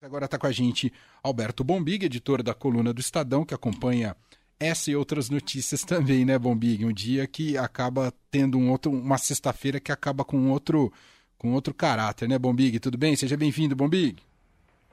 [0.00, 0.92] Agora está com a gente
[1.24, 4.16] Alberto Bombig, editor da coluna do Estadão, que acompanha
[4.58, 6.84] essa e outras notícias também, né, Bombig?
[6.84, 10.92] Um dia que acaba tendo um outro, uma sexta-feira que acaba com outro,
[11.36, 12.78] com outro caráter, né, Bombig?
[12.78, 13.16] Tudo bem?
[13.16, 14.22] Seja bem-vindo, Bombig.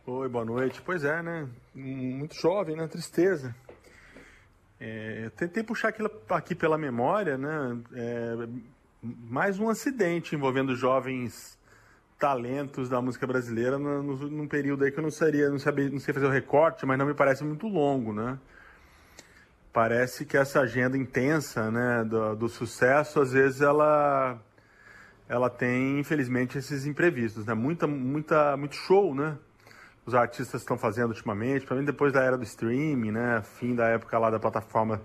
[0.07, 0.81] Oi, boa noite.
[0.83, 1.47] Pois é, né?
[1.76, 2.87] Muito jovem, né?
[2.87, 3.56] Tristeza.
[4.79, 7.78] É, tentei puxar aquilo aqui pela memória, né?
[7.94, 8.47] É,
[9.03, 11.60] mais um acidente envolvendo jovens
[12.18, 16.00] talentos da música brasileira no, num período aí que eu não seria, não sabia, não
[16.00, 18.40] sei fazer o recorte, mas não me parece muito longo, né?
[19.73, 24.40] Parece que essa agenda intensa, né, do, do sucesso, às vezes ela
[25.28, 27.54] ela tem, infelizmente, esses imprevistos, né?
[27.54, 29.38] Muita, muita, muito show, né?
[30.06, 33.42] Os artistas estão fazendo ultimamente, mim depois da era do streaming, né?
[33.59, 35.02] Fim da época lá da plataforma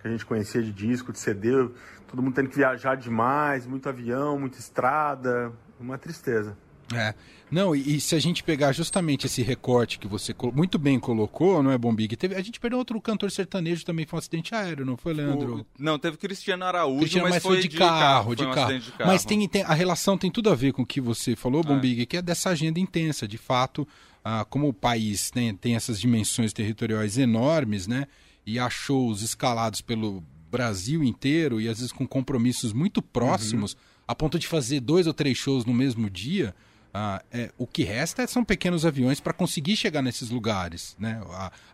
[0.00, 1.68] que a gente conhecia de disco, de CD,
[2.08, 6.56] todo mundo tendo que viajar demais, muito avião, muita estrada, uma tristeza.
[6.94, 7.14] É.
[7.50, 11.62] Não, e, e, se a gente pegar justamente esse recorte que você muito bem colocou,
[11.62, 12.16] não é, Bombig?
[12.16, 15.60] Teve, a gente perdeu outro cantor sertanejo também, foi um acidente aéreo, não foi, Leandro?
[15.60, 18.52] O, não, teve Cristiano Araújo, Cristiano, mas, mas foi, de, de carro, carro, de, um
[18.52, 18.78] carro.
[18.78, 19.10] de carro.
[19.10, 22.02] Mas tem, tem, a relação tem tudo a ver com o que você falou, Bombig,
[22.02, 22.06] é.
[22.06, 23.86] que é dessa agenda intensa, de fato,
[24.24, 28.06] ah, como o país tem, tem essas dimensões territoriais enormes, né?
[28.46, 33.74] E há shows escalados pelo Brasil inteiro e às vezes com compromissos muito próximos.
[33.74, 36.54] Uhum a ponto de fazer dois ou três shows no mesmo dia,
[36.92, 40.96] ah, é, o que resta são pequenos aviões para conseguir chegar nesses lugares.
[40.98, 41.20] Né?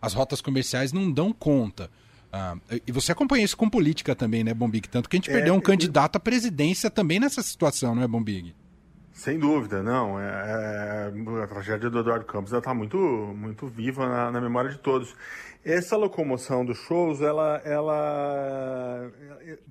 [0.01, 1.89] as rotas comerciais não dão conta.
[2.31, 4.87] Ah, e você acompanha isso com política também, né, Bombig?
[4.87, 8.07] Tanto que a gente é, perdeu um candidato à presidência também nessa situação, não é,
[8.07, 8.53] Bombig?
[9.19, 10.17] Sem dúvida, não.
[10.17, 14.77] É, é, a tragédia do Eduardo Campos está muito, muito viva na, na, memória de
[14.77, 15.13] todos.
[15.61, 19.11] Essa locomoção dos shows, ela, ela,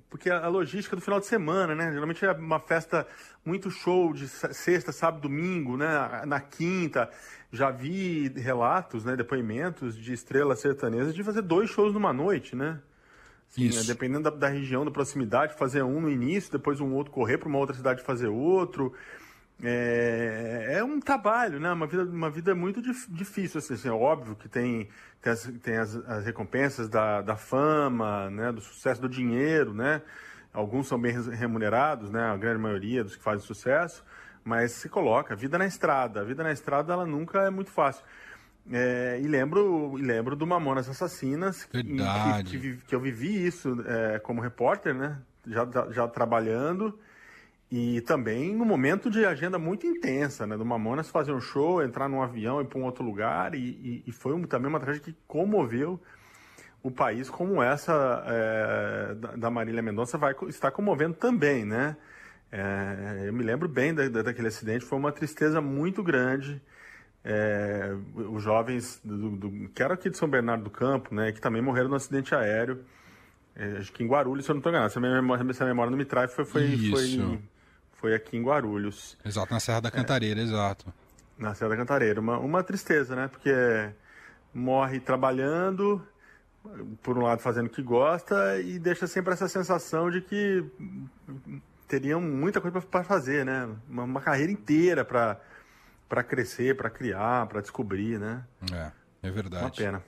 [0.07, 1.91] porque a logística do final de semana, né?
[1.91, 3.07] Geralmente é uma festa
[3.43, 5.87] muito show de sexta, sábado, domingo, né?
[6.27, 7.09] Na quinta,
[7.51, 9.15] já vi relatos, né?
[9.15, 12.79] Depoimentos de estrelas sertanejas de fazer dois shows numa noite, né?
[13.47, 13.81] Sim, né?
[13.87, 17.49] dependendo da, da, região, da proximidade, fazer um no início, depois um outro correr para
[17.49, 18.93] uma outra cidade fazer outro.
[19.61, 21.71] É, é, um trabalho, né?
[21.71, 23.59] Uma vida, uma vida muito dif, difícil.
[23.59, 24.87] Assim, assim, é óbvio que tem,
[25.21, 28.51] tem, as, tem as, as recompensas da, da fama, né?
[28.51, 30.01] Do sucesso, do dinheiro, né?
[30.53, 32.23] Alguns são bem remunerados, né?
[32.23, 34.03] A grande maioria dos que fazem sucesso.
[34.43, 36.21] Mas se coloca, a vida na estrada.
[36.21, 38.03] A vida na estrada, ela nunca é muito fácil.
[38.71, 42.57] É, e lembro lembro do Mamonas Assassinas, Verdade.
[42.57, 45.17] Que, que, que eu vivi isso é, como repórter, né?
[45.45, 46.97] Já, já trabalhando
[47.71, 50.57] e também no momento de agenda muito intensa, né?
[50.57, 53.53] Do Mamonas fazer um show, entrar num avião e para um outro lugar.
[53.53, 55.99] E, e, e foi um, também uma tragédia que comoveu
[56.81, 61.95] o país, como essa é, da, Marília Mendonça vai estar comovendo também, né?
[62.51, 66.59] É, eu me lembro bem da, da, daquele acidente, foi uma tristeza muito grande.
[67.23, 71.31] É, os jovens do, do, que eram aqui de São Bernardo do Campo, né?
[71.31, 72.83] Que também morreram no acidente aéreo.
[73.77, 74.91] Acho que em Guarulhos, se eu não estou enganado.
[74.91, 77.39] Se a memória, se a memória não me traz, foi, foi, foi
[77.99, 79.17] foi aqui em Guarulhos.
[79.25, 80.93] Exato, na Serra da Cantareira, é, exato.
[81.37, 82.19] Na Serra da Cantareira.
[82.19, 83.27] Uma, uma tristeza, né?
[83.27, 83.51] Porque
[84.53, 86.05] morre trabalhando,
[87.03, 90.63] por um lado fazendo o que gosta, e deixa sempre essa sensação de que
[91.87, 93.69] teriam muita coisa para fazer, né?
[93.89, 98.43] Uma, uma carreira inteira para crescer, para criar, para descobrir, né?
[98.71, 98.91] É,
[99.27, 99.63] é verdade.
[99.63, 100.03] Uma pena.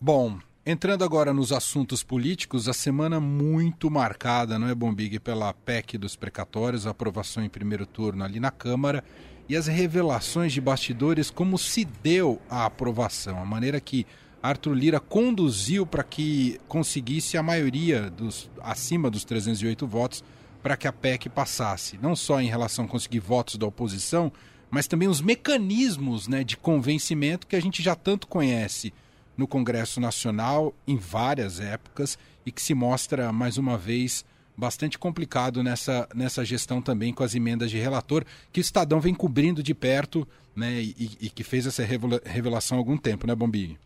[0.00, 0.38] Bom,
[0.68, 6.16] Entrando agora nos assuntos políticos, a semana muito marcada, não é, Bombig, pela PEC dos
[6.16, 9.04] precatórios, a aprovação em primeiro turno ali na Câmara
[9.48, 14.04] e as revelações de bastidores, como se deu a aprovação, a maneira que
[14.42, 20.24] Arthur Lira conduziu para que conseguisse a maioria dos acima dos 308 votos
[20.64, 24.32] para que a PEC passasse, não só em relação a conseguir votos da oposição,
[24.68, 28.92] mas também os mecanismos né, de convencimento que a gente já tanto conhece
[29.36, 34.24] no Congresso Nacional em várias épocas e que se mostra, mais uma vez,
[34.56, 39.14] bastante complicado nessa, nessa gestão também com as emendas de relator, que o Estadão vem
[39.14, 41.82] cobrindo de perto né, e, e que fez essa
[42.24, 43.78] revelação há algum tempo, né, Bombi?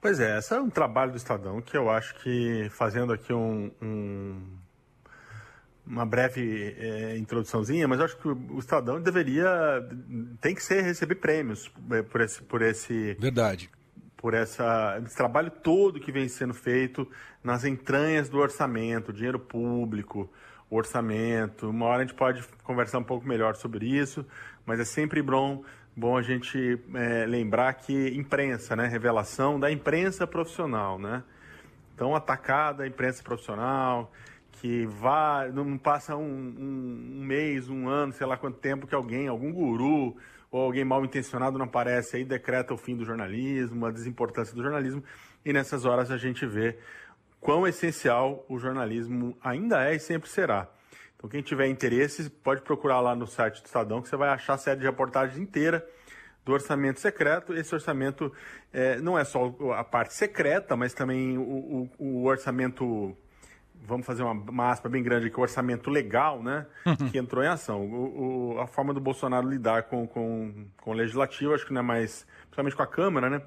[0.00, 3.70] Pois é, esse é um trabalho do Estadão que eu acho que, fazendo aqui um,
[3.82, 4.40] um
[5.84, 9.48] uma breve é, introduçãozinha, mas eu acho que o Estadão deveria,
[10.38, 12.42] tem que ser, receber prêmios é, por esse...
[12.42, 13.70] Por esse Verdade
[14.18, 17.08] por essa, esse trabalho todo que vem sendo feito
[17.42, 20.28] nas entranhas do orçamento, dinheiro público,
[20.68, 21.70] orçamento.
[21.70, 24.26] Uma hora a gente pode conversar um pouco melhor sobre isso,
[24.66, 25.64] mas é sempre bom,
[25.96, 28.88] bom a gente é, lembrar que imprensa, né?
[28.88, 31.22] Revelação da imprensa profissional, né?
[31.94, 34.12] Então, atacada a imprensa profissional,
[34.60, 38.94] que vá, não passa um, um, um mês, um ano, sei lá quanto tempo que
[38.94, 40.16] alguém, algum guru,
[40.50, 44.62] ou alguém mal intencionado não aparece, aí decreta o fim do jornalismo, a desimportância do
[44.62, 45.02] jornalismo,
[45.44, 46.76] e nessas horas a gente vê
[47.40, 50.68] quão essencial o jornalismo ainda é e sempre será.
[51.16, 54.54] Então, quem tiver interesse, pode procurar lá no site do Estadão, que você vai achar
[54.54, 55.84] a série de reportagens inteira
[56.44, 57.52] do orçamento secreto.
[57.52, 58.32] Esse orçamento
[58.72, 63.16] é, não é só a parte secreta, mas também o, o, o orçamento
[63.86, 67.10] vamos fazer uma, uma aspa bem grande aqui, o orçamento legal, né, uhum.
[67.10, 67.82] que entrou em ação.
[67.82, 71.80] O, o, a forma do Bolsonaro lidar com, com, com o legislativo, acho que não
[71.80, 73.42] é mais, principalmente com a Câmara, né,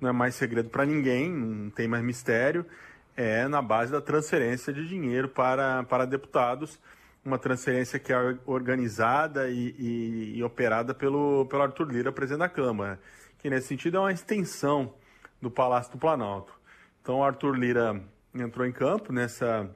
[0.00, 2.66] não é mais segredo para ninguém, não tem mais mistério,
[3.16, 6.80] é na base da transferência de dinheiro para, para deputados,
[7.24, 12.48] uma transferência que é organizada e, e, e operada pelo, pelo Arthur Lira, presidente da
[12.48, 13.00] Câmara,
[13.38, 14.92] que nesse sentido é uma extensão
[15.40, 16.52] do Palácio do Planalto.
[17.00, 18.02] Então, o Arthur Lira
[18.34, 19.70] entrou em campo nessa,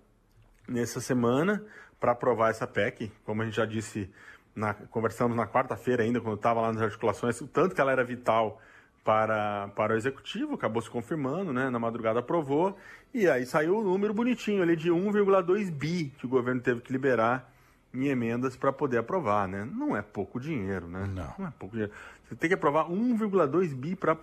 [0.67, 1.65] nessa semana
[2.01, 3.13] para aprovar essa PEC.
[3.25, 4.11] Como a gente já disse,
[4.55, 8.05] na, conversamos na quarta-feira ainda, quando estava lá nas articulações, o tanto que ela era
[8.05, 8.61] vital
[9.05, 11.71] para, para o executivo, acabou se confirmando, né?
[11.71, 12.77] Na madrugada aprovou,
[13.15, 16.93] e aí saiu o número bonitinho ali de 1,2 bi que o governo teve que
[16.93, 17.51] liberar
[17.95, 19.65] em emendas para poder aprovar, né?
[19.65, 21.07] Não é pouco dinheiro, né?
[21.07, 21.35] Não.
[21.39, 21.93] Não é pouco dinheiro.
[22.29, 24.15] Você tem que aprovar 1,2 bi para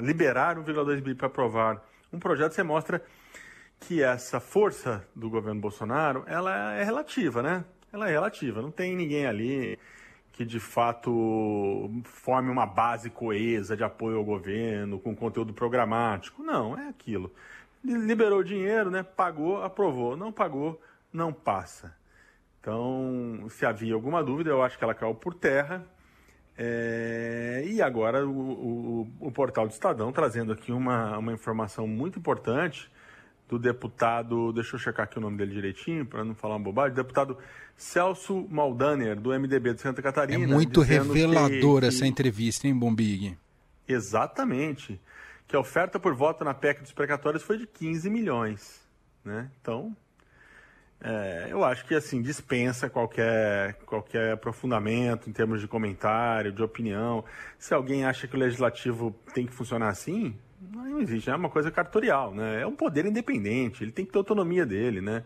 [0.00, 3.02] liberar 1,2 bi para aprovar um projeto, você mostra
[3.80, 7.64] que essa força do governo Bolsonaro, ela é relativa, né?
[7.92, 8.62] Ela é relativa.
[8.62, 9.78] Não tem ninguém ali
[10.32, 16.42] que de fato forme uma base coesa de apoio ao governo, com conteúdo programático.
[16.42, 17.32] Não, é aquilo.
[17.82, 19.02] Liberou dinheiro, né?
[19.02, 20.16] Pagou, aprovou.
[20.16, 20.80] Não pagou,
[21.12, 21.96] não passa.
[22.60, 25.86] Então, se havia alguma dúvida, eu acho que ela caiu por terra.
[26.58, 32.18] É, e agora o, o, o, portal do Estadão trazendo aqui uma, uma informação muito
[32.18, 32.90] importante
[33.46, 36.96] do deputado, deixa eu checar aqui o nome dele direitinho para não falar uma bobagem,
[36.96, 37.36] deputado
[37.76, 40.42] Celso Maldaner, do MDB de Santa Catarina.
[40.42, 43.36] É muito reveladora essa entrevista, hein, Bombig?
[43.86, 45.00] Exatamente.
[45.46, 48.80] Que a oferta por voto na PEC dos precatórios foi de 15 milhões.
[49.24, 49.48] Né?
[49.60, 49.94] Então,
[51.00, 57.24] é, eu acho que assim dispensa qualquer, qualquer aprofundamento em termos de comentário, de opinião.
[57.58, 61.70] Se alguém acha que o legislativo tem que funcionar assim, não existe, é uma coisa
[61.70, 62.62] cartorial, né?
[62.62, 65.22] É um poder independente, ele tem que ter autonomia dele, né?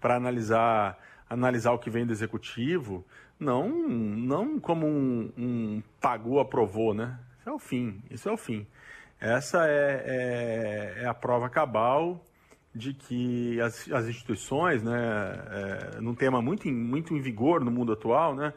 [0.00, 3.04] Para analisar, analisar o que vem do executivo,
[3.38, 7.18] não, não como um, um pagou, aprovou, né?
[7.38, 8.66] Isso é o fim, isso é o fim.
[9.20, 12.24] Essa é, é, é a prova cabal
[12.74, 14.94] de que as, as instituições, né,
[15.50, 18.52] é, num tema muito em, muito em vigor no mundo atual, né,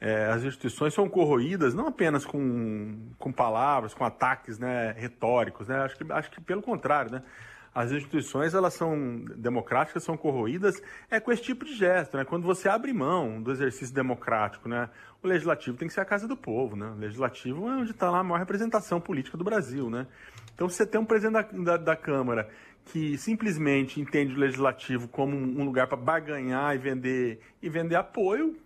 [0.00, 5.78] é, as instituições são corroídas não apenas com, com palavras, com ataques né, retóricos, né,
[5.78, 7.22] acho, que, acho que pelo contrário, né,
[7.76, 12.24] as instituições elas são democráticas, são corroídas é com esse tipo de gesto, né?
[12.24, 14.88] Quando você abre mão do exercício democrático, né?
[15.22, 16.86] O legislativo tem que ser a casa do povo, né?
[16.86, 20.06] O legislativo é onde está lá a maior representação política do Brasil, né?
[20.54, 22.48] Então, você tem um presidente da, da, da Câmara
[22.86, 28.56] que simplesmente entende o legislativo como um lugar para barganhar e vender e vender apoio,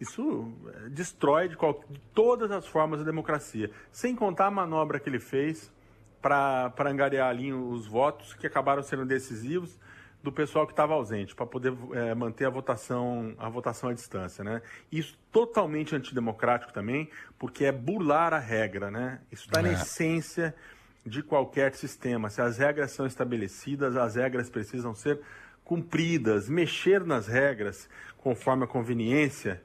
[0.00, 3.70] isso eh, destrói de, qual, de, todas as formas a democracia.
[3.92, 5.72] Sem contar a manobra que ele fez
[6.20, 9.78] para angariar ali os votos que acabaram sendo decisivos
[10.22, 14.44] do pessoal que estava ausente, para poder é, manter a votação, a votação à distância.
[14.44, 14.62] Né?
[14.90, 18.90] Isso totalmente antidemocrático também, porque é burlar a regra.
[18.90, 19.20] Né?
[19.30, 19.62] Isso está é.
[19.62, 20.54] na essência
[21.04, 22.30] de qualquer sistema.
[22.30, 25.20] Se as regras são estabelecidas, as regras precisam ser
[25.64, 26.48] cumpridas.
[26.48, 29.62] Mexer nas regras conforme a conveniência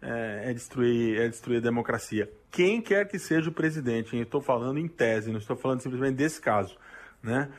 [0.00, 2.30] é, é destruir, é destruir a democracia.
[2.50, 6.40] Quem quer que seja o presidente, estou falando em tese, não estou falando simplesmente desse
[6.40, 6.76] caso.
[7.22, 7.50] Né?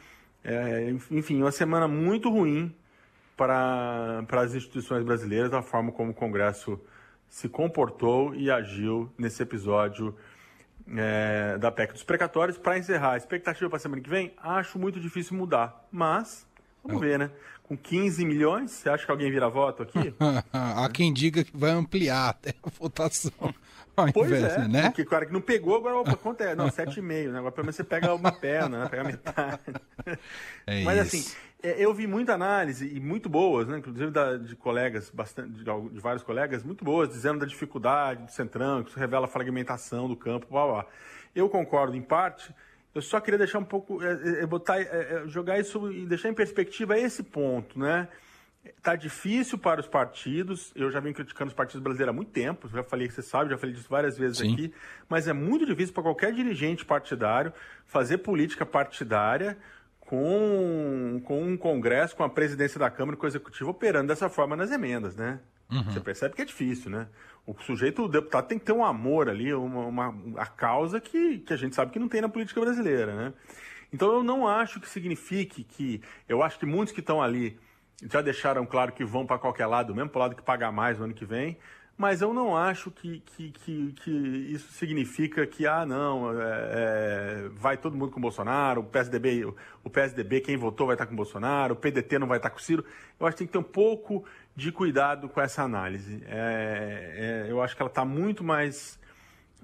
[0.43, 2.73] É, enfim, uma semana muito ruim
[3.35, 6.79] para, as instituições brasileiras, a forma como o Congresso
[7.29, 10.15] se comportou e agiu nesse episódio
[10.95, 12.57] é, da PEC dos precatórios.
[12.57, 16.47] Para encerrar, a expectativa para semana que vem, acho muito difícil mudar, mas
[16.87, 17.31] vamos ver, né?
[17.63, 20.13] Com 15 milhões, você acha que alguém vira voto aqui?
[20.53, 23.31] Há quem diga que vai ampliar até a votação.
[24.13, 24.83] Pois invés, é, né?
[24.83, 26.53] porque o cara que não pegou, agora opa, quanto é?
[26.53, 27.39] Não, 7,5, né?
[27.39, 28.89] Agora pelo menos você pega uma perna, né?
[28.89, 29.59] Pega metade.
[30.67, 31.35] É Mas assim, isso.
[31.35, 33.79] assim, eu vi muita análise, e muito boas, né?
[33.79, 38.31] inclusive da, de colegas, bastante, de, de, vários colegas, muito boas, dizendo da dificuldade do
[38.31, 40.85] Centrão, que isso revela a fragmentação do campo, blá, blá.
[41.35, 42.53] Eu concordo em parte,
[42.97, 46.33] eu só queria deixar um pouco, é, é, botar, é, jogar isso e deixar em
[46.33, 48.07] perspectiva esse ponto, né?
[48.81, 50.73] Tá difícil para os partidos.
[50.75, 52.67] Eu já venho criticando os partidos brasileiros há muito tempo.
[52.67, 54.51] Já falei que você sabe, já falei disso várias vezes Sim.
[54.51, 54.73] aqui.
[55.07, 57.53] Mas é muito difícil para qualquer dirigente partidário
[57.85, 59.57] fazer política partidária
[60.01, 64.55] com, com um Congresso, com a presidência da Câmara, com o Executivo operando dessa forma
[64.55, 65.39] nas emendas, né?
[65.69, 65.83] Uhum.
[65.83, 67.07] Você percebe que é difícil, né?
[67.45, 71.39] O sujeito, o deputado, tem que ter um amor ali, uma, uma, a causa que,
[71.39, 73.33] que a gente sabe que não tem na política brasileira, né?
[73.91, 76.01] Então eu não acho que signifique que.
[76.27, 77.57] Eu acho que muitos que estão ali
[78.03, 80.97] já deixaram claro que vão para qualquer lado, mesmo para o lado que pagar mais
[80.97, 81.57] no ano que vem,
[81.97, 87.49] mas eu não acho que, que, que, que isso significa que, ah, não, é, é,
[87.53, 89.45] vai todo mundo com o Bolsonaro, o PSDB,
[89.83, 92.59] o PSDB, quem votou vai estar com o Bolsonaro, o PDT não vai estar com
[92.59, 92.85] o Ciro.
[93.19, 94.23] Eu acho que tem que ter um pouco
[94.57, 96.23] de cuidado com essa análise.
[96.25, 98.99] É, é eu acho que ela está muito mais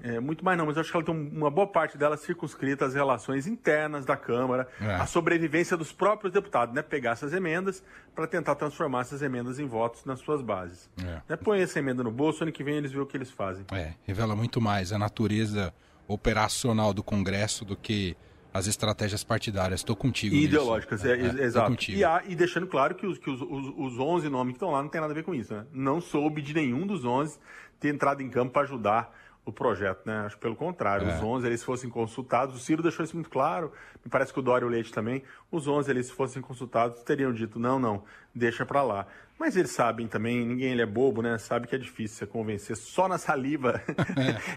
[0.01, 2.85] é, muito mais não, mas eu acho que ela tem uma boa parte dela circunscrita
[2.85, 4.95] às relações internas da Câmara, é.
[4.95, 6.81] à sobrevivência dos próprios deputados, né?
[6.81, 7.83] Pegar essas emendas
[8.13, 10.89] para tentar transformar essas emendas em votos nas suas bases.
[10.99, 11.21] É.
[11.27, 11.35] Né?
[11.35, 13.65] Põe essa emenda no bolso, ano que vem eles veem o que eles fazem.
[13.71, 15.73] É, revela muito mais a natureza
[16.07, 18.15] operacional do Congresso do que
[18.53, 19.79] as estratégias partidárias.
[19.79, 20.35] Estou contigo.
[20.35, 21.91] Ideológicas, é, é, exato.
[21.91, 24.69] E, há, e, deixando claro que, os, que os, os, os 11 nomes que estão
[24.69, 25.53] lá não tem nada a ver com isso.
[25.53, 25.65] Né?
[25.73, 27.39] Não soube de nenhum dos 11
[27.79, 29.11] ter entrado em campo para ajudar
[29.45, 30.19] o projeto, né?
[30.25, 31.15] Acho que pelo contrário, é.
[31.15, 33.71] os 11 eles fossem consultados, o Ciro deixou isso muito claro,
[34.03, 37.33] me parece que o Dória e o Leite também, os 11 eles fossem consultados teriam
[37.33, 39.07] dito, não, não, deixa para lá.
[39.37, 41.37] Mas eles sabem também, ninguém ele é bobo, né?
[41.37, 43.81] Sabe que é difícil você convencer só na saliva.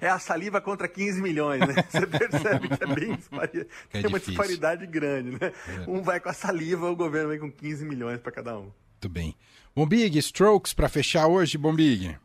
[0.00, 0.06] É.
[0.06, 1.74] é a saliva contra 15 milhões, né?
[1.88, 5.52] Você percebe que é bem disparidade, é tem uma disparidade grande, né?
[5.68, 5.90] É.
[5.90, 8.70] Um vai com a saliva, o governo vem com 15 milhões para cada um.
[8.92, 9.34] Muito bem.
[9.74, 12.16] Bombig, Strokes para fechar hoje, Bombig.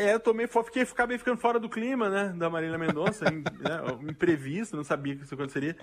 [0.00, 3.42] É, eu tomei, fiquei, acabei ficando fora do clima, né, da Marília Mendonça, né,
[4.08, 5.76] imprevisto, não sabia que isso aconteceria.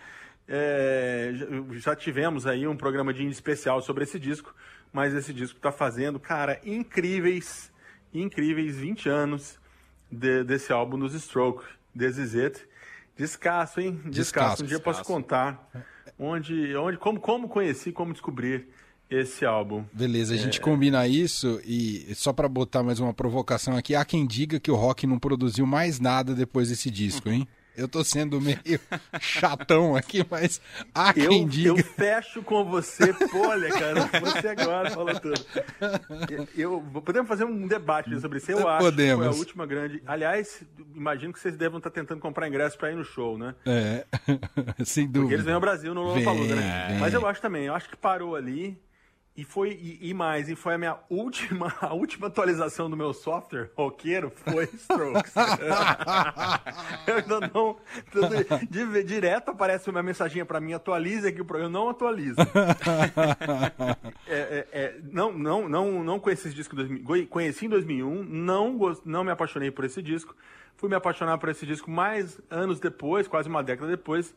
[0.47, 1.33] É,
[1.73, 4.55] já tivemos aí um programa de especial sobre esse disco,
[4.91, 7.71] mas esse disco está fazendo, cara, incríveis,
[8.11, 9.59] incríveis 20 anos
[10.11, 11.63] de, desse álbum dos Stroke,
[11.95, 12.67] This Is It.
[13.15, 14.01] Descasso, hein?
[14.05, 14.13] Descasso.
[14.13, 14.63] descasso.
[14.63, 14.99] Um dia descasso.
[14.99, 15.69] posso contar
[16.17, 18.67] onde, onde, como, como conheci, como descobrir
[19.09, 19.83] esse álbum.
[19.93, 20.61] Beleza, a gente é...
[20.61, 24.75] combina isso e só para botar mais uma provocação aqui, há quem diga que o
[24.75, 27.47] rock não produziu mais nada depois desse disco, hein?
[27.77, 28.57] Eu tô sendo meio
[29.21, 30.59] chatão aqui, mas
[30.95, 31.69] há quem eu, diga.
[31.69, 35.45] Eu fecho com você, olha, cara, você agora falou tudo.
[36.57, 38.51] Eu, podemos fazer um debate sobre isso.
[38.51, 39.23] Eu acho podemos.
[39.23, 40.01] que foi a última grande.
[40.07, 40.63] Aliás,
[40.95, 43.53] imagino que vocês devam estar tentando comprar ingresso para ir no show, né?
[43.63, 44.07] É,
[44.83, 45.19] sem dúvida.
[45.19, 46.97] Porque eles vêm ao Brasil no Lollapalooza, né?
[46.99, 48.75] Mas eu acho também, eu acho que parou ali
[49.37, 53.13] e foi e, e, mais, e foi a minha última, a última atualização do meu
[53.13, 55.31] software roqueiro foi Strokes.
[57.05, 57.77] eu ainda não,
[58.11, 60.73] tudo, direto aparece uma mensagem para mim,
[61.29, 62.41] aqui o programa, não atualiza.
[64.25, 66.75] é, é, é, não, não, não, não conheci esse disco,
[67.29, 70.35] conheci em 2001, não, não me apaixonei por esse disco,
[70.75, 74.33] fui me apaixonar por esse disco mais anos depois, quase uma década depois,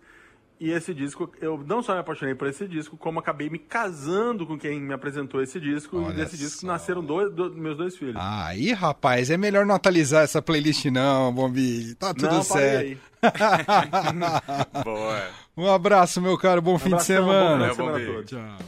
[0.60, 4.46] e esse disco, eu não só me apaixonei por esse disco, como acabei me casando
[4.46, 6.02] com quem me apresentou esse disco.
[6.02, 6.44] Olha e desse só.
[6.44, 8.16] disco nasceram dois, dois, meus dois filhos.
[8.18, 11.94] Aí, rapaz, é melhor não atualizar essa playlist, não, Bombi.
[11.94, 13.00] Tá tudo não, certo.
[14.84, 15.28] Boa.
[15.56, 16.60] Um abraço, meu caro.
[16.60, 17.74] Bom um fim de semana.
[17.74, 18.58] Bom Tchau.